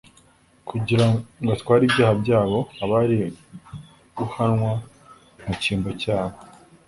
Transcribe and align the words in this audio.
kugira 0.69 1.05
ngw 1.41 1.49
atwaribyaha 1.55 2.13
byabo 2.21 2.59
abari 2.83 3.19
wuhanwa 4.17 4.71
mu 5.43 5.53
cyimbo 5.61 5.89
cyabo 6.01 6.37